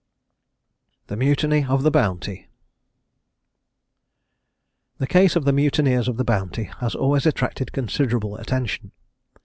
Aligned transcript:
THE 1.05 1.15
MUTINY 1.15 1.65
OF 1.69 1.83
THE 1.83 1.91
BOUNTY. 1.91 2.47
The 4.97 5.05
case 5.05 5.35
of 5.35 5.45
the 5.45 5.53
mutineers 5.53 6.07
of 6.07 6.17
the 6.17 6.25
Bounty 6.25 6.71
has 6.79 6.95
always 6.95 7.27
attracted 7.27 7.71
considerable 7.71 8.35
attention. 8.37 8.93